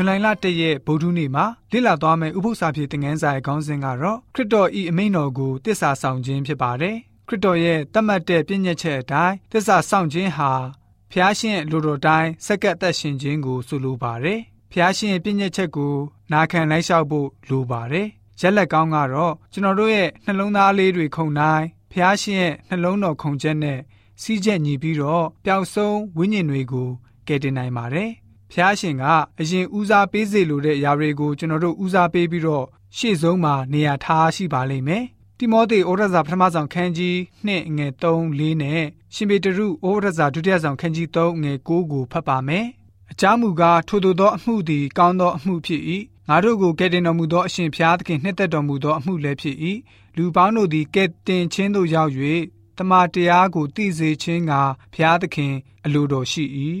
[0.00, 6.96] ဇူလိုင်လ၁ရက်ဗုဒ္ဓနေ့မှာလေ့လာသွားမယ့်ဥပုသ္စာပြေသင်ခန်းစာရဲ့ခေါင်းစဉ်ကတော့ခရစ်တော်ဤအမိန့်တော်ကိုတစ္ဆာဆောင်ခြင်းဖြစ်ပါတယ်
[7.28, 10.52] ခရစ်တော်ရဲ့တတ်မှတ်တဲ့ပြည့်ညက်ချက်အတိုင်းတစ္ဆာဆောင်ခြင်းဟာ
[11.12, 14.40] ဖျားရှင်လူတော်တိုင်းစက္ကပ်သက်ရှင်ခြင်းကိုဆိုလိုပါတယ်
[14.72, 15.94] ဖျားရှင်ရဲ့ပြည့်ညက်ချက်ကို
[16.32, 18.08] နာခံလိုက်လျှောက်ဖို့လိုပါတယ်
[18.40, 23.78] ရက်လက်ကောင်းကတော့ကျွန်တော်တို့ရဲ့နှလုံးသားလေးတွေခုန်တိုင်းဖျားရှင်ရဲ့နှလုံးတော်ခုန်ချက်နဲ့
[24.22, 26.88] စီးချက်ညီပြီးတော့ပျောက်ဆုံးဝိညာဉ်တွေကို
[27.26, 28.10] ကယ်တင်နိုင်ပါတယ်။
[28.52, 29.04] ဖျားရှင်က
[29.40, 32.66] အရင်ဦးစားပေးစေလိုတဲ့အရာတွေကိုကျွန်တော်တို့ဦးစားပေးပြီးတော့
[32.96, 35.04] ရှေ့ဆုံးမှာနေရာထားရှိပါလိမ့်မယ်။
[35.38, 37.16] တိမောသေဩရစာပထမဆောင်ခန်းကြီး
[37.46, 38.82] 2ငွေ3 4နဲ့
[39.14, 42.66] ရှင်ပေတရုဩရစာဒုတိယဆောင်ခန်းကြီး3ငွေ9ကိုဖတ်ပါမယ်။
[43.12, 45.82] အကြောင်းမူကားထို့သောအမှုသည်ကောင်းသောအမှုဖြစ်၏
[46.28, 49.56] ငါတို့ကိုကယ်တင်တော်မူသောအရှင်ဖျားသခင်နှစ်သက်တော်မူသောအမှုလည်းဖြစ်၏
[50.16, 52.12] လူပေါင်းတို့သည်ကယ်တင်ခြင်းသို့ရောက်၍
[52.78, 54.52] တမန်တရားကိုသိစေခြင်းက
[54.94, 56.44] ဖျားသခင်အလိုတော်ရှိ၏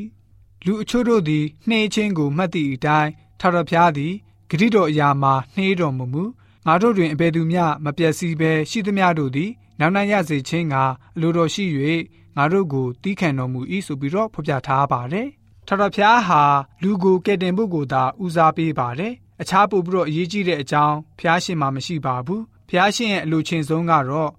[0.70, 4.14] လူအချို့တို့သည်နှေးခြင်းကိုမှတ်သည့်အတိုင်းထာဝရဘုရားသည်
[4.50, 6.24] ဂရိတော်အရာမှာနှေးတော်မူမူ
[6.66, 10.74] ငါတို့တွင်အဘယ်သူမျှမပျက်စီးဘဲရှိသမျှတို့သည်နောက်နိုင်ရစေခြင်းက
[11.16, 11.64] အလိုတော်ရှိ၍
[12.36, 15.28] ငါတို့ကိုတီးခံတော်မူ၏ဆိုပြီးတော့ဖော်ပြထားပါတယ်
[15.66, 16.42] ထာဝရဘုရားဟာ
[16.82, 24.30] လူကိုကယ်တင်ဖို့ကိုသာဦးစားပေးပါတယ်အခြားပို့ပြီးတော့အရေးကြီးတဲ့အကြောင်းဖျားရှင်မှာမရှိပါဘူးဖျားရှင်ရဲ့အလိုချင်ဆုံးကတော့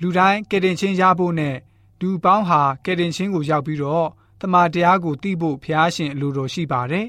[0.00, 1.56] လူတိုင်းကယ်တင်ခြင်းရဖို့နဲ့
[2.00, 4.08] လူပေါင်းဟာကယ်တင်ခြင်းကိုရောက်ပြီးတော့
[4.44, 7.06] တမန်တရားကိုသိဖို့ဖျားရှင်အလိုတော်ရှိပါတယ်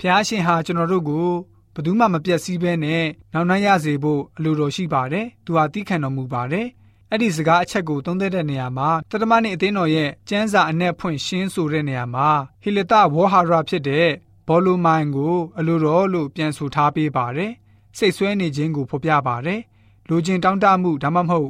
[0.00, 1.28] ဖျားရှင်ဟာကျွန်တော်တို့ကို
[1.74, 6.66] ဘယ်သူမှမပြတ်စည်းဘဲနဲ့နောက်နှံ့ရစေဖို့အလိုတော်ရှိပါတယ်သူဟာသိခံတော်မူပါတယ်
[7.10, 12.28] အဲ့ဒီစကားအချက်ကိုသုံးသပ်တဲ့နေရာမှာတတမနဲ့အသင်းတော်ရဲ့ကျမ်းစာအ내ဖွင့်ရှင်းဆိုတဲ့နေရာမှာ
[12.62, 14.08] ဟီလတဝေါဟာရဖြစ်တဲ့
[14.48, 17.52] ဘောလိုမိုင်ကိုအလိုတော်လို့ပြန်ဆိုထားပေးပါတယ်။
[17.98, 19.60] စိတ်ဆွဲနေခြင်းကိုဖော်ပြပါတယ်။
[20.08, 21.48] လူချင်းတောင်းတမှုဒါမှမဟုတ်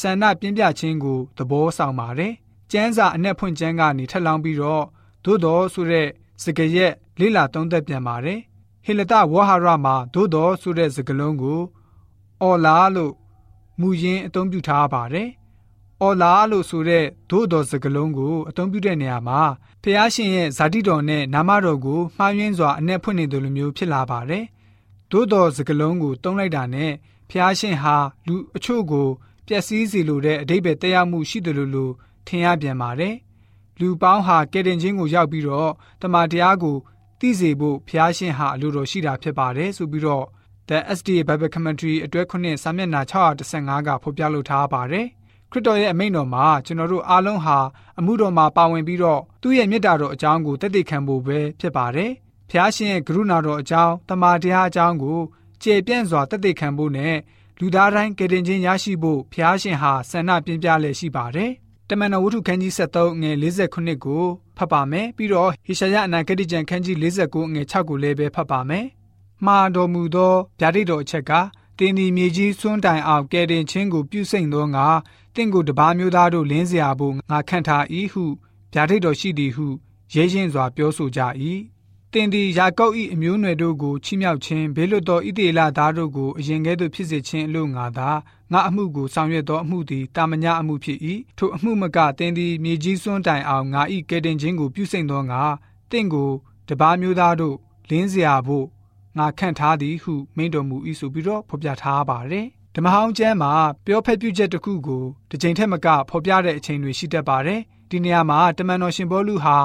[0.00, 2.32] ဆန္ဒပြင်းပြခြင်းကိုသဘောဆောင်ပါတယ်။
[2.72, 4.84] ကျမ်းစာအ내ဖွင့်ကျမ်းကနေထက်လောင်းပြီးတော့
[5.24, 6.08] သို့တော်ဆိုတဲ့
[6.42, 8.38] စကားရက်လေးလာသုံးသက်ပြန်ပါတယ်။
[8.84, 11.60] ဟေလတဝဟာရမှာသို့တော်ဆိုတဲ့စကားလုံးကို
[12.42, 13.12] အော်လာလို့
[13.80, 15.28] မူရင်းအသုံးပြုထားပါတယ်။
[16.00, 19.40] အော်လာလို့ဆိုတဲ့သို့တော်စကားလုံးကိုအသုံးပြုတဲ့နေရာမှာ
[19.82, 24.44] ဖះရှင်ရဲ့ဇာတိတော်နဲ့နာမတော်ကိုမှားယွင်းစွာအ내ဖွင့်နေတယ်လို့မျိုးဖြစ်လာပါတယ်။
[25.10, 26.90] သို့တော်စကလုံးကိုတုံးလိုက်တာနဲ့
[27.30, 27.96] ဖះရှင်ဟာ
[28.26, 29.08] လူအချို့ကို
[29.46, 31.92] ပျက်စီးစေလိုတဲ့အတိတ်ပဲတရားမှုရှိတယ်လို့လို့
[32.26, 33.14] ထင်ရပြန်ပါတယ်။
[33.80, 35.70] လူပေါင်းဟာကယ်တင်ခြင်းကိုရောက်ပြီးတော့
[36.02, 36.76] တမန်တရားကို
[37.20, 40.26] သိစေဖို့ဖះရှင်ဟာအလိုတော်ရှိတာဖြစ်ပါတယ်ဆိုပြီးတော့
[40.68, 45.06] The SDA Bible Commentary အတွဲ9စာမျက်နှာ615ကဖော်ပြလိုထားပါတယ်။
[45.50, 47.58] ခရစ်တော်ရဲ့အမိန့်တော်မှာကျွန်တော်တို့အားလုံးဟာ
[47.98, 52.10] အမှုတော်မှာပါဝင်ပြီးတော့သူ့ရဲ့မေတ္တာတော်အကြောင်းကိုတည်တည်ခံဖို့ပဲဖြစ်ပါတယ်။
[52.50, 55.20] ဖျားရှင်ရဲ့ကရုဏာတော်အကြောင်းတမန်တရားအကြောင်းကို
[55.62, 57.16] ကျေပြန့်စွာတည်တည်ခံဖို့နဲ့
[57.58, 61.50] လူသားတိုင်းကယ်တင်ခြင်းရရှိဖို့ဖျားရှင်ဟာဆန္ဒပြင်းပြလည်ရှိပါတယ်။
[61.92, 63.32] တမန်တော်ဝတ္ထုခန်းကြီး73ငွေ
[63.66, 64.24] 48ကို
[64.56, 68.86] ဖတ်ပါမယ်။ပြီးတော့ဟေရှာယအနာဂတိကျမ်းခန်းကြီး49ငွေ6ကိုလည်းပဲဖတ်ပါမယ်။
[69.46, 71.32] မှားတော်မူသောဗျာဒိတ်တော်အချက်က
[71.78, 74.86] တင်းဒီမြေကြီးစွန်းတိုင်အောင်ကယ်တင်ခြင်းကိုပြုစိမ့်သောငါ
[75.34, 78.24] တင့်ကိုတပါးမျိုးသားတို့လင်းစရာဖို့ငါခန့်ထား၏ဟု
[78.72, 79.66] ဗျာဒိတ်တော်ရှိသည်ဟု
[80.14, 81.20] ရဲရင်စွာပြောဆိုကြ၏
[82.12, 88.10] တင်သည်ယာကုပ်၏အမျိုးနွယ်တို့ကိုချီးမြှောက်ခြင်းဘေးလွတ်သောဣသေလသားတို့ကိုအရင်ကဲ့သို့ဖြစ်စေခြင်းအလို့ငါသာ
[88.52, 90.98] ငါအမှုကိုဆောင်ရွက်သောအမှုသည်တာမညအမှုဖြစ်၏
[91.38, 95.42] ထိုအမှုမကတင်သည်မြေကြီးစွန်းတိုင်အောင်ငါ၏ကယ်တင်ခြင်းကိုပြုစိမ့်သောငါ
[95.90, 96.30] တင့်ကို
[96.68, 97.56] တပါးမျိုးသားတို့
[97.90, 98.66] လင်းစရာဖို့
[99.18, 103.52] ငါခန့်ထားသည်ဟုမိန့်တော်မူ၏ဆိုပြီးတော့ဖော်ပြထားပါတယ်ဓမ္မဟောင်းကျမ်းမှာ
[103.86, 109.56] ပြောဖက်ပြုချက်တစ်ခုကိုတစ်ချိန်ထက်မကဖော်ပြတဲ့အချိန်တွေရှိတတ်ပါတယ်ဒီနေရာမှာတမန်တော်ရှင်ဘောလူဟာ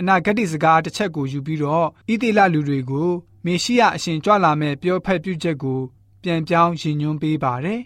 [0.00, 3.10] အနာဂတ်စကားတစ်ချက်ကိုယူပြီးတော့ဣတိလလူတွေကို
[3.44, 5.80] မေရှိယအရှင်ကြွလာမဲ့ပြောဖက်ပြုချက်ကို
[6.22, 7.80] ပြန်ပြောင်းရည်ညွှန်းပေးပါတယ်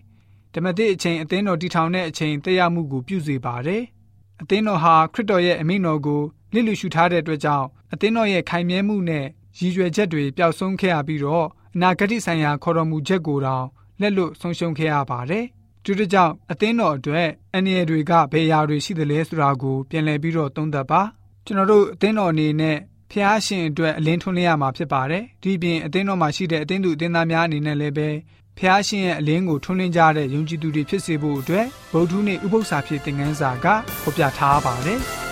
[0.54, 3.82] ဓမ္မသစ်အချိန်အသင်းတော်တည်ထောင်တဲ့အချိန်တရားမှုကိုပြုစေပါတယ်
[4.42, 6.22] အသင်းတော်ဟာခရစ်တော်ရဲ့အမိန့်တော်ကို
[6.53, 9.26] လစ်လူရှုထားတဲ့အတွက်ကြောင့်အသင်းတော်ရဲ့ခိုင်မြဲမှုနဲ့
[9.58, 13.66] ရည်ရွယ်ချက်တွေပျောက်ဆုံးခဲ့ရပြီးတော့အနာဂတ်ဆိုင်ရာခေါ်တော်မူချက်ကိုတောင်
[14.00, 15.44] လက်လွတ်ဆုံးရှုံးခဲ့ရပါတယ်။
[15.84, 21.00] ဒီကြောင့်အသင်းတော်အတွက်အန္တရာယ်တွေကဘယ်ရာတွေရှိသလဲဆိုတာကိုပြန်လည်ပြီးတော့သုံးသပ်ပါ။
[21.46, 22.76] ကျွန်တော်တို့အသင်းတော်အနေနဲ့
[23.11, 28.08] ဖျားရှင်အတွက်အလင်းထွန်းလင်းရမှာဖြစ်ပါတယ်။ဒီပြင်အသင်းတော်မှာရှိတဲ့အသင်းသူအသင်းသားများအနေနဲ့လည်းပဲ
[28.58, 33.66] ဖျားရှင်ရဲ့အလင်းကိုထွန်းလင်းကြတဲ့ယုံကြည်သူတွေဖြစ်စေဖို့အတွက်ဗုဒ္ဓဟူးနေ့ဥပုသ္စာဖြစ်တဲ့ငန်းစာက
[34.02, 35.00] ဖော်ပြထားပါတယ်။